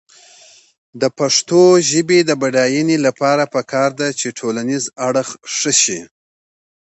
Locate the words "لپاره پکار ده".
3.05-4.07